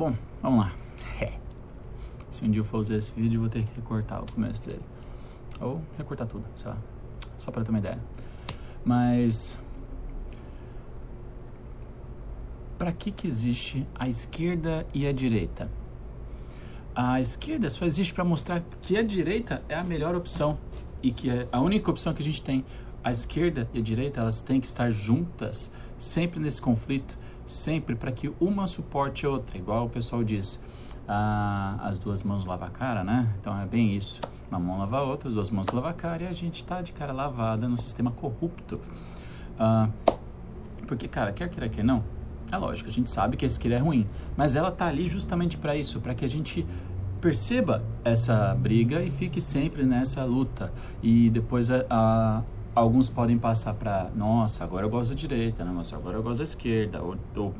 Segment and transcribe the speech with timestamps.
[0.00, 0.72] Bom, vamos lá.
[1.20, 1.34] É.
[2.32, 4.62] Se um dia eu for usar esse vídeo, eu vou ter que recortar o começo
[4.62, 4.80] dele.
[5.60, 6.78] Ou recortar tudo, sei lá.
[7.36, 8.00] Só pra ter uma ideia.
[8.82, 9.58] Mas.
[12.78, 15.70] Pra que que existe a esquerda e a direita?
[16.94, 20.58] A esquerda só existe para mostrar que a direita é a melhor opção
[21.02, 22.64] e que é a única opção que a gente tem.
[23.04, 27.18] A esquerda e a direita elas têm que estar juntas, sempre nesse conflito,
[27.50, 30.60] sempre para que uma suporte a outra, igual o pessoal diz.
[31.08, 33.34] Ah, as duas mãos lavam a cara, né?
[33.40, 34.20] Então é bem isso.
[34.48, 36.80] Uma mão lava a outra, as duas mãos lavam a cara e a gente está
[36.80, 38.80] de cara lavada no sistema corrupto.
[39.58, 39.88] Ah,
[40.86, 42.04] porque, cara, quer queira, quer não,
[42.50, 45.56] é lógico, a gente sabe que a esquerda é ruim, mas ela tá ali justamente
[45.56, 46.66] para isso, para que a gente
[47.20, 50.72] perceba essa briga e fique sempre nessa luta.
[51.02, 52.42] E depois a, a,
[52.74, 55.72] alguns podem passar para, nossa, agora eu gosto da direita, né?
[55.72, 57.54] nossa, agora eu gosto da esquerda, ou, ou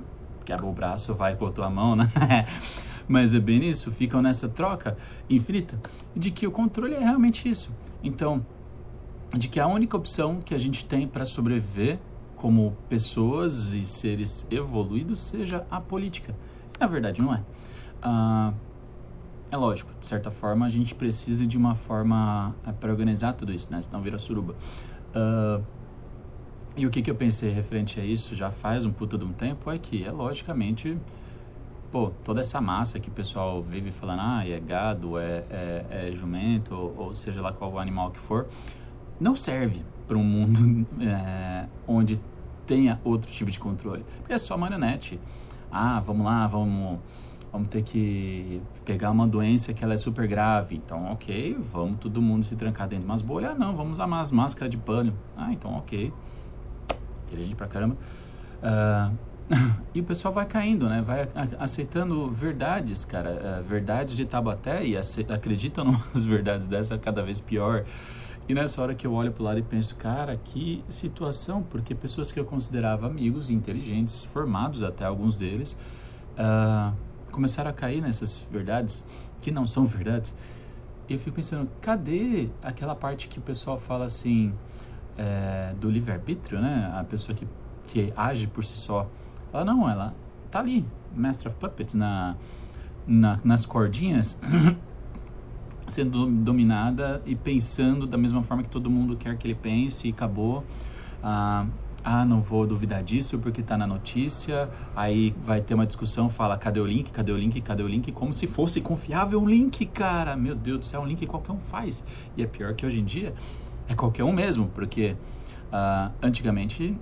[0.45, 2.11] quebra o braço, vai com a tua mão, né?
[3.07, 4.97] Mas é bem isso, ficam nessa troca
[5.29, 5.81] infinita
[6.15, 7.75] de que o controle é realmente isso.
[8.03, 8.45] Então,
[9.37, 12.01] de que a única opção que a gente tem para sobreviver
[12.35, 16.35] como pessoas e seres evoluídos seja a política.
[16.79, 17.45] Na verdade, não é.
[18.03, 18.55] Uh,
[19.51, 23.53] é lógico, de certa forma, a gente precisa de uma forma é, para organizar tudo
[23.53, 23.83] isso, né?
[23.83, 24.57] Senão vira suruba.
[25.15, 25.65] Uh,
[26.77, 29.33] e o que, que eu pensei referente a isso já faz um puta de um
[29.33, 30.97] tempo é que é logicamente,
[31.91, 36.13] pô, toda essa massa que o pessoal vive falando, ah, é gado, é, é, é
[36.15, 38.47] jumento, ou, ou, seja lá qual animal que for,
[39.19, 42.19] não serve para um mundo é, onde
[42.67, 44.05] tenha outro tipo de controle.
[44.19, 45.21] Porque é só marionete.
[45.71, 47.01] Ah, vamos lá, vamos,
[47.53, 50.77] vamos ter que pegar uma doença que ela é super grave.
[50.77, 53.53] Então, ok, vamos todo mundo se trancar dentro de umas bolhas.
[53.53, 55.17] Ah, não, vamos usar umas máscaras de pano.
[55.37, 56.13] Ah, então ok.
[57.27, 57.97] Inteligente pra caramba.
[58.63, 59.17] Uh,
[59.95, 61.03] e o pessoal vai caindo, né?
[61.03, 61.29] Vai
[61.59, 63.61] aceitando verdades, cara.
[63.61, 65.85] Uh, verdades de Tabaté e acreditam
[66.15, 67.85] nas verdades dessa cada vez pior.
[68.49, 71.95] E nessa hora que eu olho para o lado e penso, cara, que situação, porque
[71.95, 75.79] pessoas que eu considerava amigos, inteligentes, formados até alguns deles,
[76.37, 76.93] uh,
[77.31, 79.05] começaram a cair nessas verdades
[79.41, 80.35] que não são verdades.
[81.09, 84.53] Eu fico pensando, cadê aquela parte que o pessoal fala assim,
[85.17, 86.91] é, do livre-arbítrio, né?
[86.95, 87.47] A pessoa que,
[87.87, 89.09] que age por si só.
[89.53, 90.15] Ela não, ela
[90.51, 92.37] tá ali, Master of Puppet, na,
[93.07, 94.41] na nas cordinhas.
[95.91, 100.11] sendo dominada e pensando da mesma forma que todo mundo quer que ele pense e
[100.11, 100.65] acabou.
[101.23, 101.67] Ah,
[102.05, 104.69] ah, não vou duvidar disso porque está na notícia.
[104.95, 108.11] Aí vai ter uma discussão, fala cadê o link, cadê o link, cadê o link,
[108.13, 110.37] como se fosse confiável um link, cara.
[110.37, 112.05] Meu Deus do céu, um link qualquer um faz.
[112.37, 113.35] E é pior que hoje em dia
[113.89, 115.17] é qualquer um mesmo, porque
[115.73, 116.97] ah, antigamente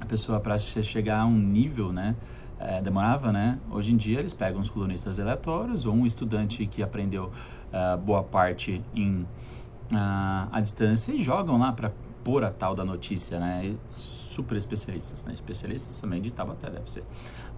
[0.00, 2.16] a pessoa para chegar a um nível, né?
[2.60, 3.58] é, demorava, né?
[3.70, 7.32] Hoje em dia eles pegam os colunistas aleatórios ou um estudante que aprendeu
[7.72, 11.90] uh, boa parte em uh, a distância e jogam lá para
[12.30, 13.74] pôr a tal da notícia, né?
[13.88, 15.32] Super especialistas, né?
[15.32, 17.02] Especialistas também de Tabaté deve ser.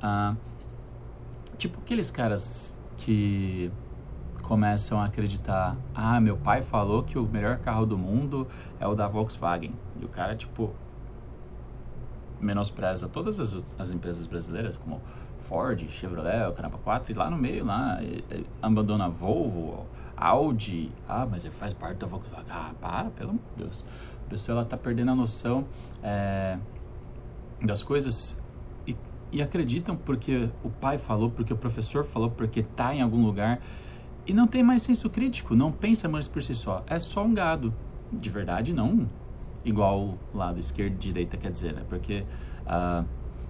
[0.02, 0.34] Uh,
[1.58, 3.70] tipo aqueles caras que
[4.42, 8.48] começam a acreditar, ah, meu pai falou que o melhor carro do mundo
[8.80, 9.74] é o da Volkswagen.
[10.00, 10.74] E o cara, tipo,
[12.40, 15.02] menospreza todas as, as empresas brasileiras, como
[15.38, 17.98] Ford, Chevrolet, Caramba 4, e lá no meio, lá,
[18.62, 19.86] abandona Volvo,
[20.28, 22.46] Audi, ah, mas ele faz parte da Volkswagen.
[22.50, 23.84] Ah, para, pelo amor de Deus.
[24.26, 25.66] A pessoa, ela tá perdendo a noção
[26.02, 26.58] é,
[27.60, 28.38] das coisas
[28.86, 28.96] e,
[29.32, 33.60] e acreditam porque o pai falou, porque o professor falou, porque tá em algum lugar
[34.26, 36.84] e não tem mais senso crítico, não pensa mais por si só.
[36.86, 37.74] É só um gado.
[38.12, 39.08] De verdade, não
[39.64, 41.82] igual o lado esquerdo e direita quer dizer, né?
[41.88, 42.24] Porque
[42.66, 43.06] uh,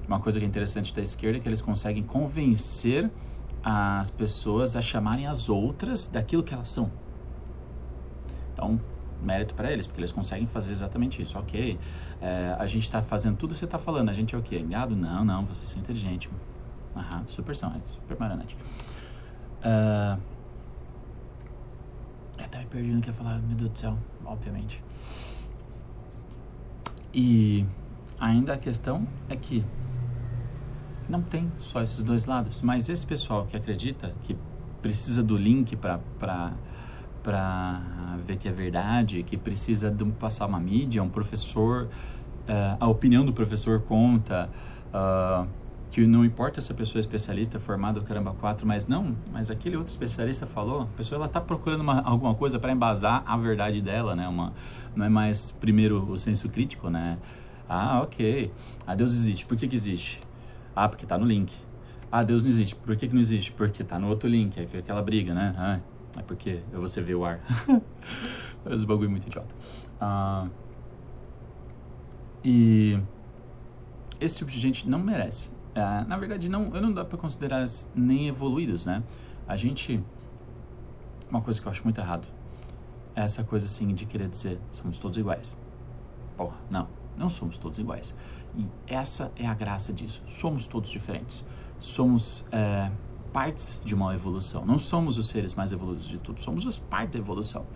[0.06, 3.10] uma coisa que é interessante da esquerda é que eles conseguem convencer
[3.62, 6.91] as pessoas a chamarem as outras daquilo que elas são.
[8.53, 8.79] Então,
[9.23, 11.38] mérito para eles, porque eles conseguem fazer exatamente isso.
[11.38, 11.79] Ok,
[12.20, 14.59] é, a gente está fazendo tudo que você está falando, a gente é o quê?
[14.61, 14.97] Gado?
[14.97, 16.29] Não, não, você é inteligente.
[16.94, 18.56] Aham, super são, é super marionete.
[19.64, 20.20] Uh,
[22.37, 24.82] até me perdi no que ia falar, meu Deus do céu, obviamente.
[27.14, 27.64] E
[28.19, 29.64] ainda a questão é que
[31.12, 34.35] não tem só esses dois lados, mas esse pessoal que acredita que
[34.81, 36.00] precisa do link para
[38.25, 41.85] ver que é verdade, que precisa de passar uma mídia, um professor,
[42.49, 44.50] uh, a opinião do professor conta,
[44.88, 45.47] uh,
[45.91, 49.50] que não importa se a pessoa é especialista, formada ou caramba quatro, mas não, mas
[49.50, 53.37] aquele outro especialista falou, a pessoa ela está procurando uma, alguma coisa para embasar a
[53.37, 54.26] verdade dela, né?
[54.26, 54.55] Uma,
[54.97, 57.19] não é mais primeiro o senso crítico, né?
[57.69, 58.50] Ah, ok.
[58.87, 59.44] Ah, Deus existe.
[59.44, 60.31] Por que, que existe?
[60.74, 61.52] Ah, porque está no link.
[62.10, 62.74] Ah, Deus não existe.
[62.76, 63.52] Por que, que não existe?
[63.52, 64.58] Porque tá no outro link.
[64.58, 65.54] Aí fica aquela briga, né?
[65.56, 65.80] Ah,
[66.19, 67.40] é porque você vê o ar.
[68.70, 69.54] Esse bagulho é muito idiota.
[70.00, 70.46] Ah,
[72.44, 72.98] e
[74.20, 75.50] esse tipo de gente não merece.
[75.74, 77.64] Ah, na verdade, não, eu não dá para considerar
[77.94, 79.02] nem evoluídos, né?
[79.46, 80.00] A gente.
[81.30, 82.26] Uma coisa que eu acho muito errado
[83.14, 85.56] é essa coisa assim de querer dizer somos todos iguais.
[86.36, 88.14] Porra, não, não somos todos iguais.
[88.56, 90.22] E essa é a graça disso.
[90.26, 91.44] Somos todos diferentes.
[91.78, 92.90] Somos é,
[93.32, 94.64] partes de uma evolução.
[94.64, 97.66] Não somos os seres mais evoluídos de tudo, somos as partes da evolução.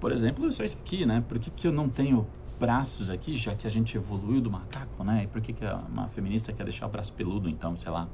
[0.00, 1.22] Por exemplo, isso aqui, né?
[1.26, 2.26] Por que, que eu não tenho
[2.58, 5.24] braços aqui, já que a gente evoluiu do macaco, né?
[5.24, 8.08] E por que, que uma feminista quer deixar o braço peludo, então, sei lá.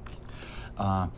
[0.78, 1.10] Uh,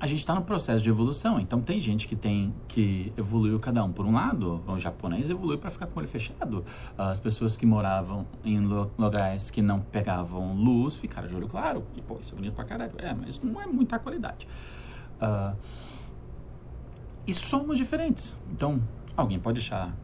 [0.00, 3.84] a gente está no processo de evolução, então tem gente que tem que evoluiu cada
[3.84, 4.62] um por um lado.
[4.66, 6.64] O japonês evoluiu para ficar com o olho fechado.
[6.96, 8.60] As pessoas que moravam em
[8.96, 11.84] lugares que não pegavam luz ficaram de olho claro.
[11.94, 12.92] E pô, isso é bonito pra caralho.
[12.96, 14.48] É, mas não é muita qualidade.
[15.20, 15.54] Uh,
[17.26, 18.34] e somos diferentes.
[18.50, 18.82] Então,
[19.14, 19.94] alguém pode achar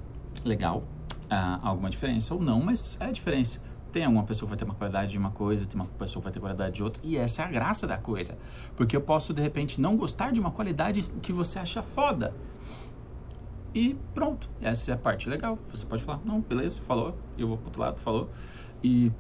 [0.44, 0.84] legal
[1.30, 3.62] uh, alguma diferença ou não, mas é a diferença.
[3.96, 6.38] Tem uma pessoa vai ter uma qualidade de uma coisa, tem uma pessoa vai ter
[6.38, 8.36] qualidade de outra, e essa é a graça da coisa.
[8.76, 12.34] Porque eu posso, de repente, não gostar de uma qualidade que você acha foda.
[13.74, 15.58] E pronto, essa é a parte legal.
[15.68, 18.28] Você pode falar, não, beleza, falou, eu vou pro outro lado, falou.
[18.84, 19.10] E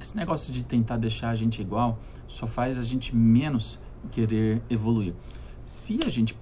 [0.00, 1.98] esse negócio de tentar deixar a gente igual
[2.28, 3.80] só faz a gente menos
[4.12, 5.12] querer evoluir.
[5.64, 6.38] Se a gente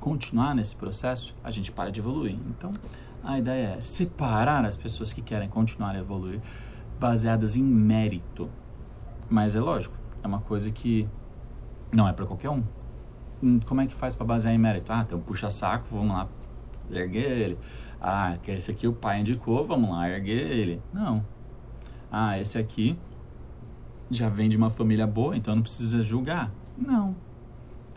[0.00, 2.36] continuar nesse processo, a gente para de evoluir.
[2.48, 2.72] Então,
[3.22, 6.40] a ideia é separar as pessoas que querem continuar a evoluir
[6.98, 8.50] baseadas em mérito.
[9.28, 11.08] Mas é lógico, é uma coisa que
[11.92, 12.62] não é para qualquer um.
[13.42, 14.92] Hum, como é que faz para basear em mérito?
[14.92, 16.28] Ah, tem um puxa-saco, vamos lá
[16.90, 17.58] erguer ele.
[18.00, 20.82] Ah, que esse aqui o pai indicou, vamos lá erguer ele.
[20.92, 21.24] Não.
[22.10, 22.98] Ah, esse aqui
[24.10, 26.52] já vem de uma família boa, então não precisa julgar.
[26.76, 27.14] Não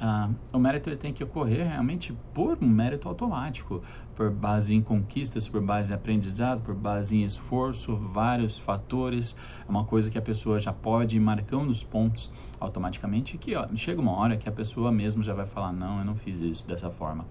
[0.05, 3.81] ah, o mérito ele tem que ocorrer realmente por um mérito automático,
[4.13, 9.33] por base em conquistas, por base em aprendizado, por base em esforço, vários fatores.
[9.65, 12.29] É uma coisa que a pessoa já pode ir marcando os pontos
[12.59, 13.37] automaticamente.
[13.37, 16.15] Que ó, chega uma hora que a pessoa mesmo já vai falar: Não, eu não
[16.15, 17.23] fiz isso dessa forma.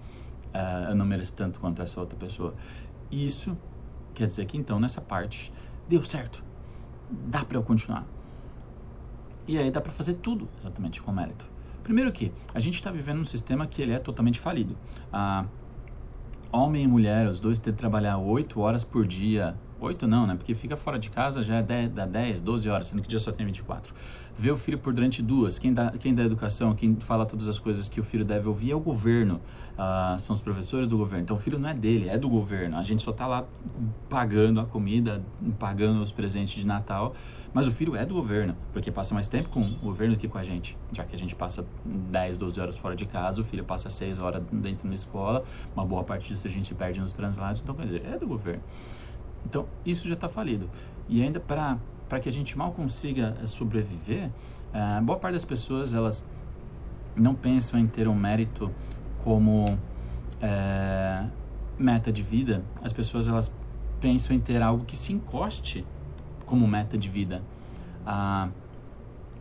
[0.54, 2.54] Uh, eu não mereço tanto quanto essa outra pessoa.
[3.10, 3.54] Isso
[4.14, 5.52] quer dizer que então nessa parte
[5.86, 6.42] deu certo.
[7.10, 8.06] Dá para eu continuar.
[9.46, 11.52] E aí dá para fazer tudo exatamente com mérito.
[11.82, 14.76] Primeiro que a gente está vivendo um sistema que ele é totalmente falido.
[15.12, 15.44] Ah,
[16.52, 19.56] homem e mulher, os dois têm que trabalhar 8 horas por dia.
[19.86, 20.34] 8 não, né?
[20.34, 23.10] Porque fica fora de casa já é 10, dá 10, 12 horas, sendo que o
[23.10, 23.94] dia só tem 24.
[24.34, 25.58] Vê o filho por durante duas.
[25.58, 28.70] Quem dá, quem dá educação, quem fala todas as coisas que o filho deve ouvir
[28.70, 29.40] é o governo.
[29.76, 31.24] Ah, são os professores do governo.
[31.24, 32.76] Então o filho não é dele, é do governo.
[32.76, 33.44] A gente só está lá
[34.08, 35.22] pagando a comida,
[35.58, 37.14] pagando os presentes de Natal
[37.52, 40.26] mas o filho é do governo, porque passa mais tempo com o governo do que
[40.26, 40.76] com a gente.
[40.90, 44.18] Já que a gente passa 10, 12 horas fora de casa, o filho passa 6
[44.18, 45.42] horas dentro da escola,
[45.74, 48.62] uma boa parte disso a gente perde nos translados, então quer dizer, é do governo.
[49.44, 50.68] Então, isso já está falido.
[51.08, 51.78] E ainda para
[52.20, 54.30] que a gente mal consiga eh, sobreviver,
[54.72, 56.28] uh, boa parte das pessoas, elas
[57.16, 58.70] não pensam em ter um mérito
[59.22, 61.30] como uh,
[61.78, 62.62] meta de vida.
[62.82, 63.54] As pessoas, elas
[64.00, 65.86] pensam em ter algo que se encoste
[66.44, 67.42] como meta de vida.
[68.04, 68.48] Ah,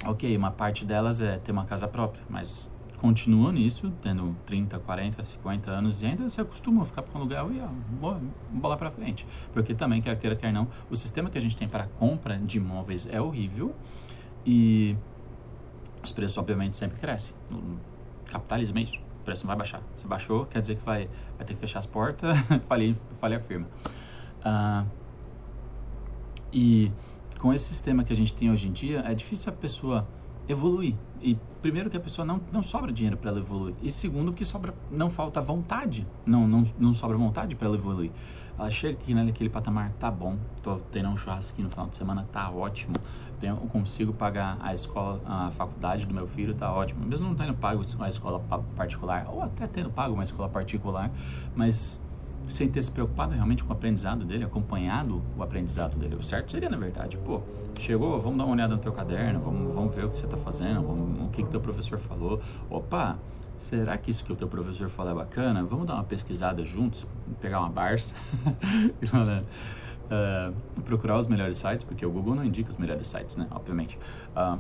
[0.06, 2.71] ok, uma parte delas é ter uma casa própria, mas
[3.02, 7.24] continua nisso, tendo 30, 40, 50 anos e ainda se acostumam a ficar para um
[7.24, 8.16] lugar e ó,
[8.52, 9.26] bola para frente.
[9.52, 12.60] Porque também, quer queira, quer não, o sistema que a gente tem para compra de
[12.60, 13.76] imóveis é horrível
[14.46, 14.96] e
[16.04, 17.34] os preços, obviamente, sempre crescem.
[17.50, 17.80] No
[18.26, 19.00] capitalismo é isso.
[19.20, 19.82] O preço não vai baixar.
[19.96, 22.38] Se baixou, quer dizer que vai, vai ter que fechar as portas,
[22.70, 23.68] falei, falei a firma.
[24.46, 24.88] Uh,
[26.54, 26.92] e
[27.40, 30.08] com esse sistema que a gente tem hoje em dia, é difícil a pessoa
[30.48, 30.96] evoluir.
[31.22, 33.76] E primeiro que a pessoa não, não sobra dinheiro para ela evoluir.
[33.82, 36.06] E segundo que sobra não falta vontade.
[36.26, 38.12] Não não, não sobra vontade para ela evoluir.
[38.58, 42.28] Ela chega aqui naquele patamar, tá bom, tô tendo um churrasco no final de semana,
[42.32, 42.94] tá ótimo.
[43.40, 47.04] Tenho, consigo pagar a escola, a faculdade do meu filho, tá ótimo.
[47.06, 48.40] Mesmo não tendo pago uma escola
[48.76, 51.10] particular, ou até tendo pago uma escola particular,
[51.56, 52.04] mas
[52.48, 56.16] sem ter se preocupado realmente com o aprendizado dele, acompanhado o aprendizado dele.
[56.16, 57.42] O certo seria, na verdade, pô,
[57.82, 60.38] chegou, vamos dar uma olhada no teu caderno, vamos, vamos ver o que você está
[60.38, 62.40] fazendo, vamos, o que, que teu professor falou.
[62.70, 63.18] Opa,
[63.60, 65.64] será que isso que o teu professor falou é bacana?
[65.64, 67.08] Vamos dar uma pesquisada juntos,
[67.40, 68.16] pegar uma Barça,
[69.12, 73.48] uh, procurar os melhores sites, porque o Google não indica os melhores sites, né?
[73.52, 73.98] Obviamente.
[74.36, 74.60] Uh,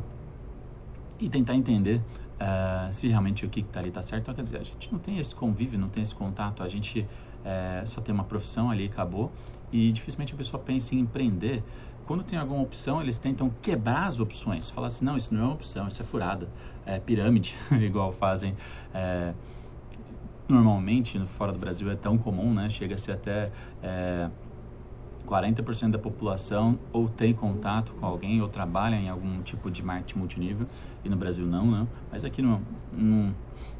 [1.20, 1.98] e tentar entender
[2.42, 4.24] uh, se realmente o que está ali está certo.
[4.24, 7.02] Então, quer dizer, a gente não tem esse convívio, não tem esse contato, a gente
[7.02, 9.32] uh, só tem uma profissão ali e acabou.
[9.72, 11.64] E dificilmente a pessoa pensa em empreender.
[12.12, 14.70] Quando tem alguma opção, eles tentam quebrar as opções.
[14.70, 16.46] Falar assim, não, isso não é uma opção, isso é furada.
[16.86, 18.52] É pirâmide, igual fazem...
[18.52, 19.34] Uh,
[20.46, 22.70] normalmente, fora do Brasil, é tão comum, né?
[22.70, 23.50] Chega a ser até...
[25.26, 30.20] 40% da população ou tem contato com alguém ou trabalha em algum tipo de marketing
[30.20, 30.68] multinível
[31.06, 31.88] e no Brasil não, não.
[32.12, 33.34] Mas aqui no, no,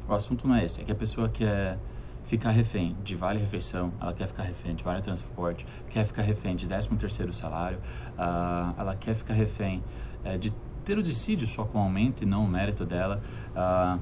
[0.08, 1.78] o assunto não é esse, é que a pessoa quer
[2.24, 6.54] ficar refém de vale refeição, ela quer ficar refém de vale transporte, quer ficar refém
[6.54, 9.82] de 13 terceiro salário, uh, ela quer ficar refém
[10.24, 10.52] uh, de
[10.84, 13.20] ter o dissídio só com aumento e não o mérito dela,
[13.54, 14.00] uh,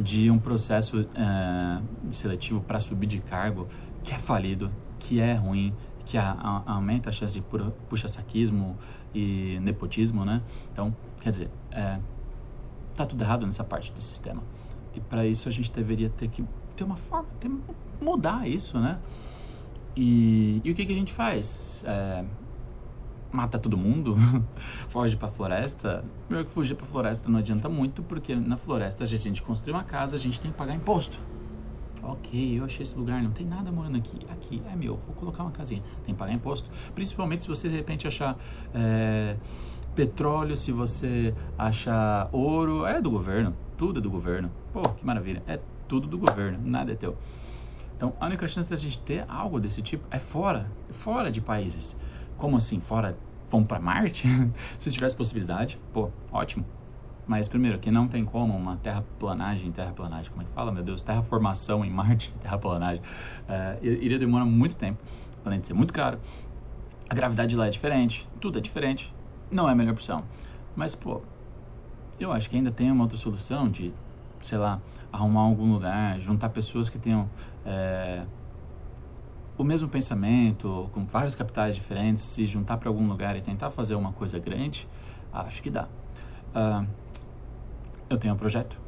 [0.00, 3.66] de um processo eh, seletivo para subir de cargo
[4.02, 5.74] que é falido, que é ruim,
[6.04, 7.44] que a, a, aumenta a chance de
[7.88, 8.76] puxa-saquismo
[9.14, 10.40] e nepotismo, né?
[10.72, 11.98] Então, quer dizer, é,
[12.94, 14.42] tá tudo errado nessa parte do sistema.
[14.94, 16.44] E para isso a gente deveria ter que
[16.78, 17.50] ter uma forma, ter,
[18.00, 18.98] mudar isso, né?
[19.96, 21.82] E, e o que, que a gente faz?
[21.84, 22.24] É,
[23.32, 24.14] mata todo mundo?
[24.88, 26.04] Foge para a floresta?
[26.26, 29.72] Primeiro que fugir para a floresta não adianta muito, porque na floresta a gente construir
[29.72, 31.18] uma casa, a gente tem que pagar imposto.
[32.00, 34.18] Ok, eu achei esse lugar, não tem nada morando aqui.
[34.30, 35.82] Aqui é meu, vou colocar uma casinha.
[36.04, 36.70] Tem que pagar imposto.
[36.94, 38.38] Principalmente se você de repente achar
[38.72, 39.36] é,
[39.96, 43.54] petróleo, se você achar ouro, é do governo.
[43.76, 44.48] Tudo é do governo.
[44.72, 45.42] Pô, que maravilha.
[45.46, 45.58] É
[45.88, 47.16] tudo do governo, nada é teu.
[47.96, 51.96] Então, a única chance da gente ter algo desse tipo é fora, fora de países.
[52.36, 53.18] Como assim, fora?
[53.50, 54.28] Vamos para Marte?
[54.78, 56.64] se tivesse possibilidade, pô, ótimo.
[57.26, 61.02] Mas, primeiro, que não tem como uma terraplanagem, terraplanagem, como é que fala, meu Deus?
[61.02, 65.02] Terraformação em Marte, terraplanagem, uh, iria demorar muito tempo,
[65.44, 66.18] além de ser muito caro.
[67.10, 69.14] A gravidade lá é diferente, tudo é diferente,
[69.50, 70.24] não é a melhor opção.
[70.76, 71.20] Mas, pô,
[72.20, 73.92] eu acho que ainda tem uma outra solução de,
[74.40, 74.80] sei lá,
[75.12, 77.28] arrumar algum lugar, juntar pessoas que tenham
[77.64, 78.24] é,
[79.58, 83.96] o mesmo pensamento, com vários capitais diferentes, se juntar para algum lugar e tentar fazer
[83.96, 84.88] uma coisa grande,
[85.32, 85.88] acho que dá.
[86.54, 86.86] Uh,
[88.08, 88.78] eu tenho um projeto.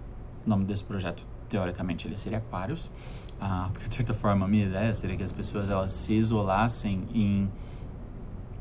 [0.47, 2.91] O nome desse projeto, teoricamente, ele seria Aquários.
[3.41, 7.07] Ah, porque, de certa forma, a minha ideia seria que as pessoas elas se isolassem
[7.13, 7.51] em,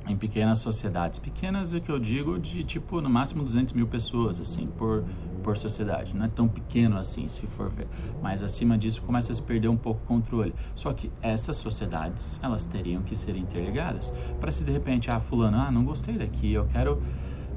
[0.09, 1.19] em pequenas sociedades.
[1.19, 5.03] Pequenas é que eu digo de, tipo, no máximo 200 mil pessoas, assim, por,
[5.43, 6.15] por sociedade.
[6.15, 7.87] Não é tão pequeno assim, se for ver.
[8.21, 10.53] Mas, acima disso, começa a se perder um pouco o controle.
[10.73, 14.11] Só que essas sociedades, elas teriam que ser interligadas.
[14.39, 16.99] Para se, de repente, ah, fulano, ah, não gostei daqui, eu quero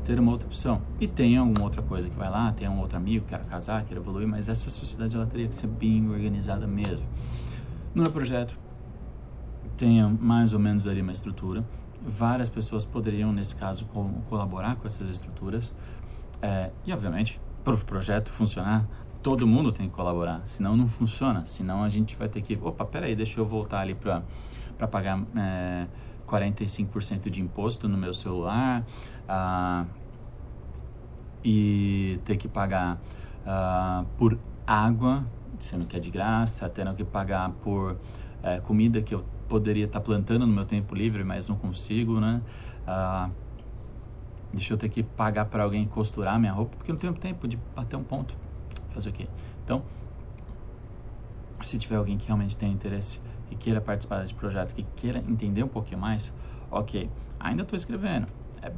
[0.04, 0.82] ter uma outra opção.
[1.00, 3.96] E tem alguma outra coisa que vai lá, tem um outro amigo, quer casar, quer
[3.96, 7.06] evoluir, mas essa sociedade ela teria que ser bem organizada mesmo.
[7.94, 8.58] No meu projeto,
[9.76, 11.64] tenha mais ou menos ali uma estrutura.
[12.04, 15.74] Várias pessoas poderiam, nesse caso, co colaborar com essas estruturas.
[16.40, 18.88] É, e, obviamente, para o projeto funcionar,
[19.22, 21.44] todo mundo tem que colaborar, senão não funciona.
[21.44, 24.24] Senão a gente vai ter que, opa, peraí, deixa eu voltar ali para
[24.88, 25.86] pagar é,
[26.26, 28.84] 45% de imposto no meu celular
[29.28, 29.86] ah,
[31.44, 33.00] e ter que pagar
[33.44, 35.24] ah, por água,
[35.60, 37.98] sendo que é de graça, tendo que pagar por
[38.42, 42.18] eh, comida que eu poderia estar tá plantando no meu tempo livre, mas não consigo,
[42.18, 42.40] né?
[42.86, 43.28] Ah,
[44.50, 47.58] deixa eu ter que pagar para alguém costurar minha roupa, porque não tenho tempo de
[47.76, 48.34] bater um ponto.
[48.88, 49.28] Fazer o quê?
[49.62, 49.82] Então,
[51.60, 55.62] se tiver alguém que realmente tem interesse e queira participar desse projeto, que queira entender
[55.62, 56.32] um pouquinho mais,
[56.70, 58.28] ok, ainda estou escrevendo,
[58.62, 58.72] é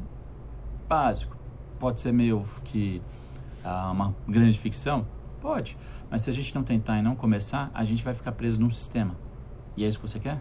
[0.88, 1.36] básico,
[1.78, 3.00] pode ser meio que
[3.64, 5.06] uh, uma grande ficção,
[5.40, 5.76] pode,
[6.10, 8.70] mas se a gente não tentar e não começar, a gente vai ficar preso num
[8.70, 9.14] sistema.
[9.76, 10.40] E é isso que você quer?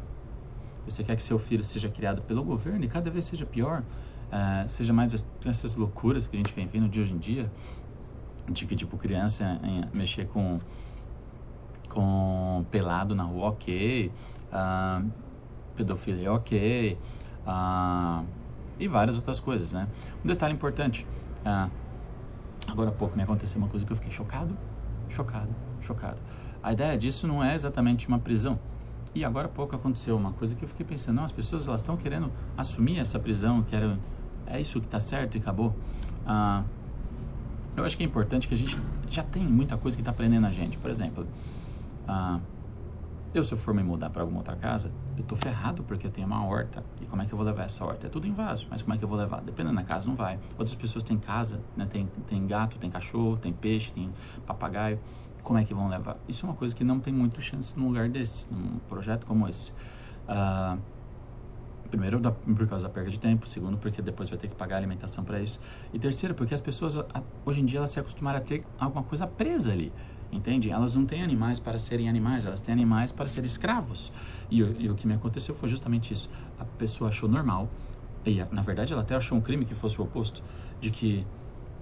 [0.86, 4.70] Você quer que seu filho seja criado pelo governo e cada vez seja pior, uh,
[4.70, 5.14] seja mais
[5.46, 7.50] essas loucuras que a gente vem vendo de hoje em dia,
[8.50, 10.60] de que tipo criança em, mexer com
[11.90, 14.12] com pelado na rua, ok.
[14.52, 15.12] Uh,
[15.76, 16.98] pedofilia, ok.
[17.46, 18.26] Uh,
[18.80, 19.88] e várias outras coisas, né?
[20.24, 21.06] Um detalhe importante.
[21.46, 21.70] Uh,
[22.70, 24.58] agora há pouco me aconteceu uma coisa que eu fiquei chocado,
[25.08, 26.18] chocado, chocado.
[26.62, 28.60] A ideia disso não é exatamente uma prisão.
[29.16, 31.82] E agora há pouco aconteceu uma coisa que eu fiquei pensando, não, as pessoas elas
[31.82, 33.98] estão querendo assumir essa prisão, querem,
[34.48, 35.76] é isso que está certo e acabou.
[36.26, 36.64] Uh,
[37.76, 38.78] eu acho que é importante que a gente
[39.08, 40.78] já tem muita coisa que está aprendendo a gente.
[40.78, 41.28] Por exemplo,
[42.08, 42.40] ah,
[43.34, 46.12] eu, se eu for me mudar para alguma outra casa, eu tô ferrado porque eu
[46.12, 46.84] tenho uma horta.
[47.02, 48.06] E como é que eu vou levar essa horta?
[48.06, 49.42] É tudo em vaso, mas como é que eu vou levar?
[49.42, 50.40] Dependendo da casa, não vai.
[50.52, 51.88] Outras pessoas têm casa, né?
[51.88, 54.12] tem, tem gato, tem cachorro, tem peixe, tem
[54.46, 55.00] papagaio.
[55.44, 56.18] Como é que vão levar?
[56.28, 59.48] Isso é uma coisa que não tem muito chance num lugar desse, num projeto como
[59.48, 59.72] esse.
[60.28, 60.78] Ah,
[61.90, 63.48] Primeiro, por causa da perda de tempo.
[63.48, 65.60] Segundo, porque depois vai ter que pagar alimentação para isso.
[65.94, 66.96] E terceiro, porque as pessoas,
[67.46, 69.94] hoje em dia, elas se acostumaram a ter alguma coisa presa ali.
[70.32, 70.72] Entende?
[70.72, 74.12] Elas não têm animais para serem animais, elas têm animais para serem escravos.
[74.50, 76.30] E, e o que me aconteceu foi justamente isso.
[76.58, 77.70] A pessoa achou normal,
[78.26, 80.42] e na verdade ela até achou um crime que fosse o oposto,
[80.80, 81.28] de que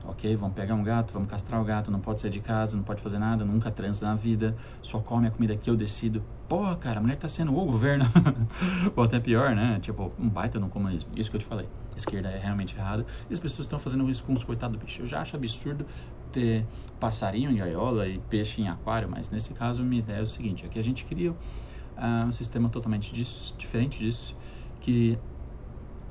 [0.05, 2.84] ok, vamos pegar um gato, vamos castrar o gato, não pode sair de casa, não
[2.84, 6.24] pode fazer nada, nunca transa na vida, só come a comida que eu decido.
[6.48, 8.05] Pô, cara, a mulher tá sendo o governo.
[8.96, 9.79] Ou até pior, né?
[9.81, 11.10] Tipo, um baita no comunismo.
[11.15, 11.67] Isso que eu te falei.
[11.96, 13.05] esquerda é realmente errado.
[13.29, 15.01] E as pessoas estão fazendo isso com os coitados do bicho.
[15.01, 15.86] Eu já acho absurdo
[16.31, 16.65] ter
[17.00, 20.65] passarinho em gaiola e peixe em aquário, mas nesse caso, minha ideia é o seguinte:
[20.65, 24.36] é que a gente cria uh, um sistema totalmente disso, diferente disso,
[24.81, 25.17] que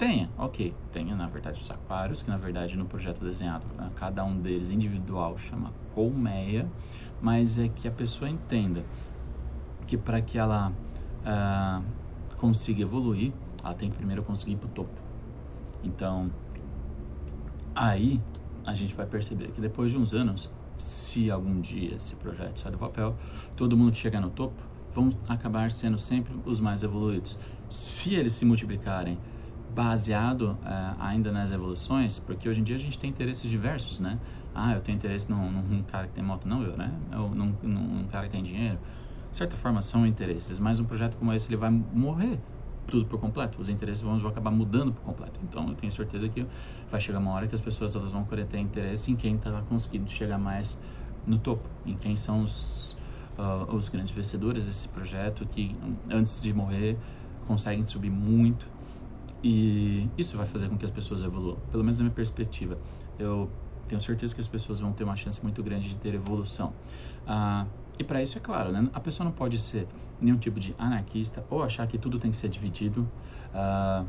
[0.01, 0.75] Tenha, ok.
[0.91, 4.71] Tenha, na verdade, os aquários, que na verdade no projeto desenhado, né, cada um deles
[4.71, 6.67] individual chama colmeia,
[7.21, 8.83] mas é que a pessoa entenda
[9.87, 11.85] que para que ela uh,
[12.39, 13.31] consiga evoluir,
[13.63, 15.03] ela tem que primeiro conseguir ir para o topo.
[15.85, 16.31] Então,
[17.75, 18.19] aí
[18.65, 22.73] a gente vai perceber que depois de uns anos, se algum dia esse projeto sair
[22.73, 23.15] do papel,
[23.55, 24.63] todo mundo que chegar no topo
[24.95, 27.39] vão acabar sendo sempre os mais evoluídos.
[27.69, 29.19] Se eles se multiplicarem
[29.75, 34.19] baseado uh, ainda nas evoluções, porque hoje em dia a gente tem interesses diversos, né?
[34.55, 36.93] Ah, eu tenho interesse num, num cara que tem moto, não eu, né?
[37.13, 38.79] Eu, num, num cara que tem dinheiro.
[39.31, 42.39] De certa forma são interesses, mas um projeto como esse ele vai morrer
[42.89, 43.61] tudo por completo.
[43.61, 45.39] Os interesses vão, vão acabar mudando por completo.
[45.43, 46.45] Então eu tenho certeza que
[46.91, 49.63] vai chegar uma hora que as pessoas elas vão querer ter interesse em quem está
[49.63, 50.77] conseguindo chegar mais
[51.25, 52.97] no topo, em quem são os,
[53.39, 55.77] uh, os grandes vencedores desse projeto que
[56.11, 56.99] antes de morrer
[57.47, 58.67] conseguem subir muito
[59.43, 62.79] e isso vai fazer com que as pessoas evoluam, pelo menos na minha perspectiva.
[63.19, 63.51] Eu
[63.87, 66.73] tenho certeza que as pessoas vão ter uma chance muito grande de ter evolução.
[67.27, 67.67] Ah,
[67.99, 68.89] e para isso, é claro, né?
[68.93, 69.87] a pessoa não pode ser
[70.21, 73.09] nenhum tipo de anarquista ou achar que tudo tem que ser dividido.
[73.55, 74.05] Ah,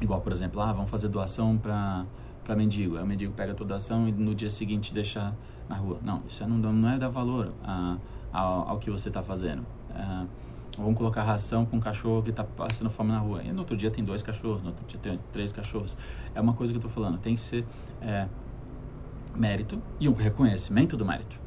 [0.00, 2.04] igual, por exemplo, ah, vamos fazer doação para
[2.44, 2.96] para mendigo.
[2.96, 5.34] Aí o mendigo pega toda a doação e no dia seguinte deixa
[5.68, 5.98] na rua.
[6.02, 7.96] Não, isso não, não é dar valor ah,
[8.32, 9.64] ao, ao, que você está fazendo.
[9.90, 10.26] Ah,
[10.78, 13.42] Vamos colocar ração para um cachorro que está passando fome na rua.
[13.42, 15.96] E no outro dia tem dois cachorros, no outro dia tem três cachorros.
[16.34, 17.18] É uma coisa que eu estou falando.
[17.18, 17.64] Tem que ser
[18.00, 18.26] é,
[19.36, 21.38] mérito e um reconhecimento do mérito.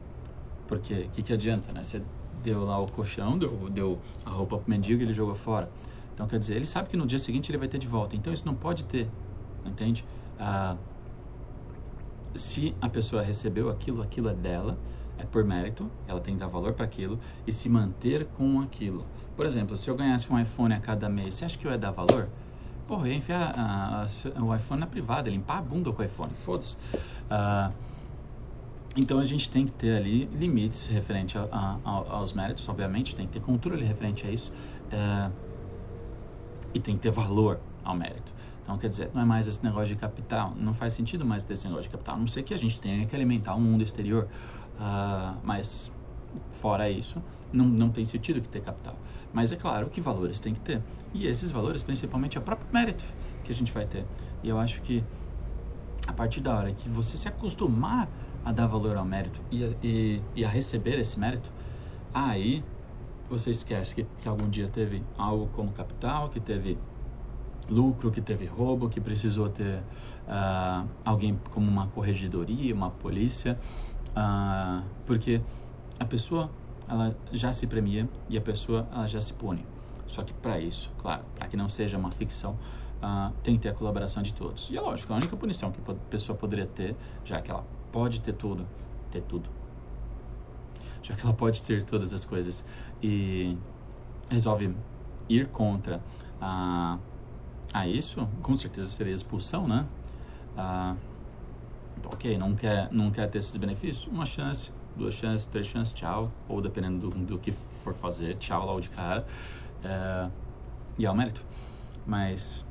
[0.67, 1.81] Porque o que, que adianta, né?
[1.81, 2.03] Você
[2.43, 5.69] deu lá o colchão, deu, deu a roupa para o mendigo e ele jogou fora.
[6.13, 8.15] Então, quer dizer, ele sabe que no dia seguinte ele vai ter de volta.
[8.15, 9.09] Então, isso não pode ter,
[9.65, 10.05] entende?
[10.39, 10.77] Ah,
[12.35, 14.77] se a pessoa recebeu aquilo, aquilo é dela
[15.17, 19.06] é por mérito, ela tem que dar valor para aquilo e se manter com aquilo.
[19.36, 21.78] Por exemplo, se eu ganhasse um iPhone a cada mês, você acha que eu ia
[21.78, 22.28] dar valor?
[22.88, 24.06] Porra, eu ia enfiar
[24.39, 26.78] o iPhone na privada, limpar a bunda com o iPhone, foda-se.
[27.25, 27.73] Uh,
[28.95, 33.25] então a gente tem que ter ali limites referente a, a, aos méritos, obviamente, tem
[33.28, 34.54] que ter controle referente a isso
[34.93, 35.32] uh,
[36.73, 38.34] e tem que ter valor ao mérito.
[38.65, 41.54] Então, quer dizer, não é mais esse negócio de capital, não faz sentido mais ter
[41.54, 43.84] esse negócio de capital, a não ser que a gente tenha que alimentar o mundo
[43.84, 44.28] exterior.
[44.79, 45.91] Uh, mas,
[46.51, 48.95] fora isso, não, não tem sentido que ter capital.
[49.33, 50.81] Mas é claro que valores tem que ter.
[51.13, 53.05] E esses valores, principalmente, é o próprio mérito
[53.43, 54.05] que a gente vai ter.
[54.43, 55.03] E eu acho que
[56.07, 58.07] a partir da hora que você se acostumar
[58.43, 61.51] a dar valor ao mérito e a, e, e a receber esse mérito,
[62.13, 62.63] aí
[63.29, 66.77] você esquece que, que algum dia teve algo como capital, que teve
[67.69, 69.79] lucro, que teve roubo, que precisou ter
[70.27, 73.57] uh, alguém como uma corregedoria, uma polícia,
[74.15, 75.41] ah, porque
[75.99, 76.49] a pessoa
[76.88, 79.65] ela já se premia e a pessoa ela já se pune.
[80.08, 82.58] Só que para isso, claro, para que não seja uma ficção,
[83.01, 84.69] ah, tem que ter a colaboração de todos.
[84.69, 88.21] E é lógico, a única punição que a pessoa poderia ter, já que ela pode
[88.21, 88.65] ter tudo,
[89.12, 89.49] ter tudo,
[91.01, 92.63] já que ela pode ter todas as coisas
[93.01, 93.58] e
[94.30, 94.75] resolve
[95.28, 96.01] ir contra
[96.39, 96.97] a,
[97.73, 99.86] a isso, com certeza seria expulsão, né?
[102.05, 106.31] Ok, não quer, não quer ter esses benefícios, uma chance, duas chances, três chances, tchau.
[106.47, 109.25] Ou dependendo do, do que for fazer, tchau logo de cara.
[109.83, 110.29] É,
[110.97, 111.43] e é o mérito.
[112.05, 112.65] Mas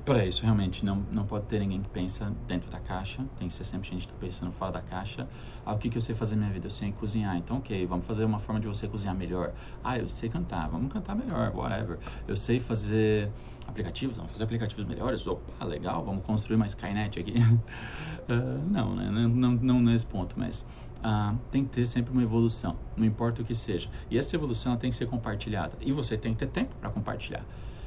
[0.00, 3.24] para isso, realmente, não, não pode ter ninguém que pensa dentro da caixa.
[3.36, 5.28] Tem que ser sempre gente que está pensando fora da caixa.
[5.64, 6.66] Ah, o que, que eu sei fazer na minha vida?
[6.66, 7.36] Eu sei cozinhar.
[7.36, 9.52] Então, ok, vamos fazer uma forma de você cozinhar melhor.
[9.82, 10.68] Ah, eu sei cantar.
[10.68, 11.98] Vamos cantar melhor, whatever.
[12.26, 13.30] Eu sei fazer
[13.66, 14.16] aplicativos.
[14.16, 15.26] Vamos fazer aplicativos melhores.
[15.26, 16.04] Opa, legal.
[16.04, 17.34] Vamos construir uma Skynet aqui.
[17.38, 19.10] uh, não, né?
[19.10, 20.66] Não, não, não nesse ponto, mas...
[21.04, 23.90] Uh, tem que ter sempre uma evolução, não importa o que seja.
[24.10, 25.76] E essa evolução tem que ser compartilhada.
[25.82, 27.44] E você tem que ter tempo para compartilhar.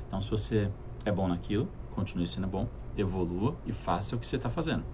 [0.07, 0.69] Então, se você
[1.03, 1.67] é bom naquilo,
[1.97, 4.86] continue sendo bom, evolua e faça o que você está fazendo.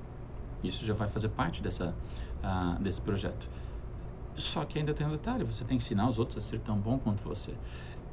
[0.64, 1.94] Isso já vai fazer parte dessa,
[2.42, 3.50] uh, desse projeto.
[4.36, 6.80] Só que ainda tem um detalhe: você tem que ensinar os outros a ser tão
[6.80, 7.54] bom quanto você.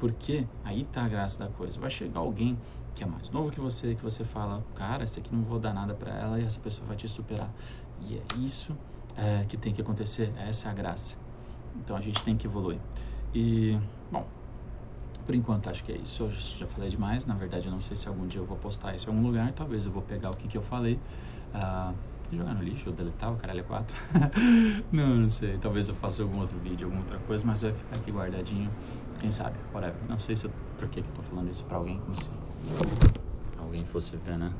[0.00, 1.79] Porque aí tá a graça da coisa.
[1.79, 2.59] Vai chegar alguém
[2.94, 5.72] que é mais novo que você, que você fala, cara, esse aqui não vou dar
[5.72, 7.50] nada para ela e essa pessoa vai te superar.
[8.03, 8.76] E é isso
[9.16, 11.16] é, que tem que acontecer, essa é a graça.
[11.76, 12.81] Então a gente tem que evoluir.
[13.35, 13.79] E,
[15.24, 16.24] por enquanto acho que é isso.
[16.24, 17.26] Eu já falei demais.
[17.26, 19.52] Na verdade, eu não sei se algum dia eu vou postar isso em algum lugar.
[19.52, 20.98] Talvez eu vou pegar o que, que eu falei.
[21.54, 21.94] Uh,
[22.33, 23.96] jogar no lixo deletar o caralho 4.
[24.92, 25.59] não, não sei.
[25.59, 28.70] Talvez eu faça algum outro vídeo, alguma outra coisa, mas vai ficar aqui guardadinho.
[29.18, 29.56] Quem sabe?
[29.74, 29.96] Whatever.
[30.09, 32.28] Não sei se eu, por que, que eu tô falando isso pra alguém, como se
[33.59, 34.52] alguém fosse ver, né?